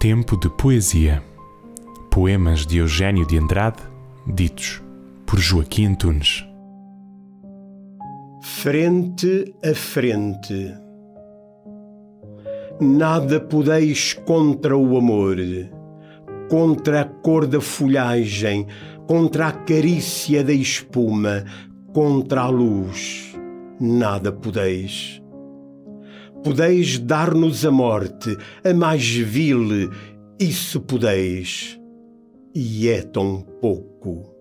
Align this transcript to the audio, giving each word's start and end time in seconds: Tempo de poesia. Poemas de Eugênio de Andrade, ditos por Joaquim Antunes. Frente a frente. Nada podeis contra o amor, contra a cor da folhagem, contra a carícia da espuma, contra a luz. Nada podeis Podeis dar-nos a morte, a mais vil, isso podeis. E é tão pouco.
Tempo 0.00 0.36
de 0.36 0.48
poesia. 0.48 1.24
Poemas 2.08 2.64
de 2.64 2.78
Eugênio 2.78 3.26
de 3.26 3.36
Andrade, 3.36 3.82
ditos 4.24 4.80
por 5.26 5.40
Joaquim 5.40 5.86
Antunes. 5.86 6.46
Frente 8.40 9.52
a 9.60 9.74
frente. 9.74 10.72
Nada 12.80 13.40
podeis 13.40 14.12
contra 14.12 14.76
o 14.76 14.96
amor, 14.96 15.36
contra 16.48 17.00
a 17.00 17.04
cor 17.04 17.44
da 17.44 17.60
folhagem, 17.60 18.68
contra 19.08 19.48
a 19.48 19.52
carícia 19.52 20.44
da 20.44 20.52
espuma, 20.52 21.44
contra 21.92 22.42
a 22.42 22.48
luz. 22.48 23.34
Nada 23.80 24.30
podeis 24.30 25.20
Podeis 26.48 26.98
dar-nos 26.98 27.66
a 27.66 27.70
morte, 27.70 28.34
a 28.64 28.72
mais 28.72 29.06
vil, 29.06 29.90
isso 30.40 30.80
podeis. 30.80 31.78
E 32.54 32.88
é 32.88 33.02
tão 33.02 33.42
pouco. 33.60 34.37